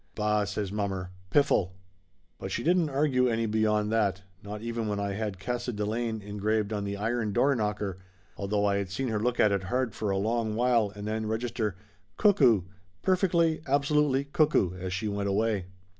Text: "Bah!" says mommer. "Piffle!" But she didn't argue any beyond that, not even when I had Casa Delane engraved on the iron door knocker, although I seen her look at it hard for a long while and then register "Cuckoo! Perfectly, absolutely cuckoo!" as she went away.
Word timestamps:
"Bah!" 0.15 0.45
says 0.45 0.71
mommer. 0.71 1.11
"Piffle!" 1.29 1.73
But 2.39 2.51
she 2.51 2.63
didn't 2.63 2.89
argue 2.89 3.27
any 3.27 3.45
beyond 3.45 3.91
that, 3.91 4.23
not 4.41 4.63
even 4.63 4.87
when 4.87 4.99
I 4.99 5.11
had 5.13 5.37
Casa 5.39 5.71
Delane 5.71 6.23
engraved 6.23 6.73
on 6.73 6.85
the 6.85 6.97
iron 6.97 7.33
door 7.33 7.53
knocker, 7.53 7.99
although 8.35 8.65
I 8.65 8.83
seen 8.85 9.09
her 9.09 9.19
look 9.19 9.39
at 9.39 9.51
it 9.51 9.65
hard 9.65 9.93
for 9.93 10.09
a 10.09 10.17
long 10.17 10.55
while 10.55 10.91
and 10.95 11.07
then 11.07 11.27
register 11.27 11.75
"Cuckoo! 12.17 12.61
Perfectly, 13.03 13.61
absolutely 13.67 14.23
cuckoo!" 14.23 14.75
as 14.75 14.91
she 14.91 15.07
went 15.07 15.29
away. 15.29 15.65